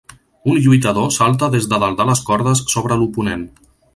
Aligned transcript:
Un 0.53 0.55
lluitador 0.67 1.11
salta 1.17 1.51
des 1.57 1.69
de 1.73 1.79
dalt 1.85 2.01
de 2.01 2.09
les 2.11 2.25
cordes 2.31 2.65
sobre 2.75 3.01
l'oponent. 3.03 3.47